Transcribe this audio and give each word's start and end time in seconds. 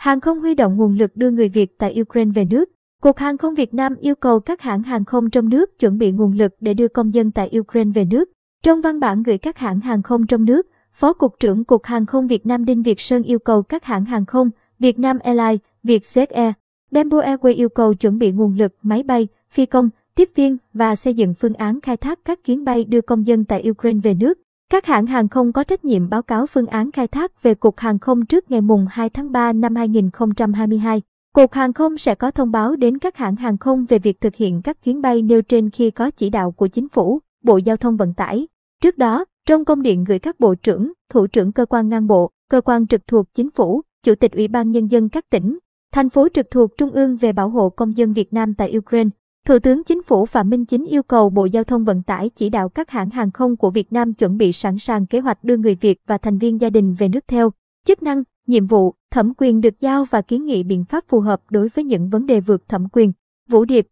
Hàng 0.00 0.20
không 0.20 0.40
huy 0.40 0.54
động 0.54 0.76
nguồn 0.76 0.98
lực 0.98 1.16
đưa 1.16 1.30
người 1.30 1.48
Việt 1.48 1.78
tại 1.78 2.00
Ukraine 2.00 2.32
về 2.34 2.44
nước. 2.44 2.70
Cục 3.02 3.16
Hàng 3.16 3.38
không 3.38 3.54
Việt 3.54 3.74
Nam 3.74 3.94
yêu 3.96 4.14
cầu 4.14 4.40
các 4.40 4.60
hãng 4.60 4.82
hàng 4.82 5.04
không 5.04 5.30
trong 5.30 5.48
nước 5.48 5.78
chuẩn 5.78 5.98
bị 5.98 6.10
nguồn 6.10 6.32
lực 6.32 6.54
để 6.60 6.74
đưa 6.74 6.88
công 6.88 7.14
dân 7.14 7.30
tại 7.30 7.58
Ukraine 7.58 7.90
về 7.94 8.04
nước. 8.04 8.30
Trong 8.62 8.80
văn 8.80 9.00
bản 9.00 9.22
gửi 9.22 9.38
các 9.38 9.58
hãng 9.58 9.80
hàng 9.80 10.02
không 10.02 10.26
trong 10.26 10.44
nước, 10.44 10.66
Phó 10.92 11.12
Cục 11.12 11.34
trưởng 11.40 11.64
Cục 11.64 11.84
Hàng 11.84 12.06
không 12.06 12.26
Việt 12.26 12.46
Nam 12.46 12.64
Đinh 12.64 12.82
Việt 12.82 13.00
Sơn 13.00 13.22
yêu 13.22 13.38
cầu 13.38 13.62
các 13.62 13.84
hãng 13.84 14.04
hàng 14.04 14.26
không 14.26 14.50
Việt 14.78 14.98
Nam 14.98 15.18
Airlines, 15.18 15.60
Vietjet 15.84 16.26
Air, 16.30 16.52
Bamboo 16.90 17.18
Airways 17.18 17.56
yêu 17.56 17.68
cầu 17.68 17.94
chuẩn 17.94 18.18
bị 18.18 18.32
nguồn 18.32 18.54
lực, 18.54 18.74
máy 18.82 19.02
bay, 19.02 19.28
phi 19.50 19.66
công, 19.66 19.90
tiếp 20.14 20.30
viên 20.34 20.56
và 20.74 20.96
xây 20.96 21.14
dựng 21.14 21.34
phương 21.34 21.54
án 21.54 21.80
khai 21.80 21.96
thác 21.96 22.18
các 22.24 22.44
chuyến 22.44 22.64
bay 22.64 22.84
đưa 22.84 23.00
công 23.00 23.26
dân 23.26 23.44
tại 23.44 23.70
Ukraine 23.70 24.00
về 24.02 24.14
nước. 24.14 24.38
Các 24.70 24.86
hãng 24.86 25.06
hàng 25.06 25.28
không 25.28 25.52
có 25.52 25.64
trách 25.64 25.84
nhiệm 25.84 26.08
báo 26.08 26.22
cáo 26.22 26.46
phương 26.46 26.66
án 26.66 26.92
khai 26.92 27.08
thác 27.08 27.42
về 27.42 27.54
Cục 27.54 27.78
Hàng 27.78 27.98
không 27.98 28.26
trước 28.26 28.50
ngày 28.50 28.60
mùng 28.60 28.86
2 28.90 29.10
tháng 29.10 29.32
3 29.32 29.52
năm 29.52 29.74
2022. 29.74 31.02
Cục 31.34 31.52
Hàng 31.52 31.72
không 31.72 31.98
sẽ 31.98 32.14
có 32.14 32.30
thông 32.30 32.50
báo 32.50 32.76
đến 32.76 32.98
các 32.98 33.16
hãng 33.16 33.36
hàng 33.36 33.58
không 33.58 33.84
về 33.84 33.98
việc 33.98 34.20
thực 34.20 34.34
hiện 34.34 34.62
các 34.62 34.82
chuyến 34.84 35.02
bay 35.02 35.22
nêu 35.22 35.42
trên 35.42 35.70
khi 35.70 35.90
có 35.90 36.10
chỉ 36.10 36.30
đạo 36.30 36.52
của 36.52 36.66
Chính 36.66 36.88
phủ, 36.88 37.18
Bộ 37.44 37.56
Giao 37.56 37.76
thông 37.76 37.96
Vận 37.96 38.14
tải. 38.14 38.48
Trước 38.82 38.98
đó, 38.98 39.24
trong 39.46 39.64
công 39.64 39.82
điện 39.82 40.04
gửi 40.04 40.18
các 40.18 40.40
bộ 40.40 40.54
trưởng, 40.54 40.92
thủ 41.08 41.26
trưởng 41.26 41.52
cơ 41.52 41.66
quan 41.66 41.88
ngang 41.88 42.06
bộ, 42.06 42.30
cơ 42.50 42.60
quan 42.60 42.86
trực 42.86 43.06
thuộc 43.06 43.26
chính 43.34 43.50
phủ, 43.50 43.82
chủ 44.02 44.14
tịch 44.14 44.32
Ủy 44.32 44.48
ban 44.48 44.70
Nhân 44.70 44.86
dân 44.86 45.08
các 45.08 45.30
tỉnh, 45.30 45.58
thành 45.92 46.10
phố 46.10 46.28
trực 46.34 46.50
thuộc 46.50 46.76
Trung 46.78 46.90
ương 46.90 47.16
về 47.16 47.32
bảo 47.32 47.48
hộ 47.48 47.68
công 47.70 47.96
dân 47.96 48.12
Việt 48.12 48.32
Nam 48.32 48.54
tại 48.54 48.74
Ukraine, 48.78 49.10
Thủ 49.46 49.58
tướng 49.58 49.84
Chính 49.84 50.02
phủ 50.02 50.26
Phạm 50.26 50.50
Minh 50.50 50.66
Chính 50.66 50.84
yêu 50.84 51.02
cầu 51.02 51.30
Bộ 51.30 51.44
Giao 51.44 51.64
thông 51.64 51.84
Vận 51.84 52.02
tải 52.02 52.30
chỉ 52.34 52.48
đạo 52.48 52.68
các 52.68 52.90
hãng 52.90 53.10
hàng 53.10 53.30
không 53.30 53.56
của 53.56 53.70
Việt 53.70 53.92
Nam 53.92 54.14
chuẩn 54.14 54.36
bị 54.36 54.52
sẵn 54.52 54.78
sàng 54.78 55.06
kế 55.06 55.20
hoạch 55.20 55.44
đưa 55.44 55.56
người 55.56 55.74
Việt 55.74 56.00
và 56.06 56.18
thành 56.18 56.38
viên 56.38 56.60
gia 56.60 56.70
đình 56.70 56.94
về 56.94 57.08
nước 57.08 57.24
theo 57.28 57.50
chức 57.86 58.02
năng, 58.02 58.22
nhiệm 58.46 58.66
vụ, 58.66 58.94
thẩm 59.10 59.32
quyền 59.36 59.60
được 59.60 59.80
giao 59.80 60.04
và 60.10 60.22
kiến 60.22 60.46
nghị 60.46 60.62
biện 60.62 60.84
pháp 60.84 61.04
phù 61.08 61.20
hợp 61.20 61.40
đối 61.50 61.68
với 61.68 61.84
những 61.84 62.08
vấn 62.08 62.26
đề 62.26 62.40
vượt 62.40 62.68
thẩm 62.68 62.88
quyền. 62.92 63.12
Vũ 63.48 63.64
Điệp, 63.64 63.86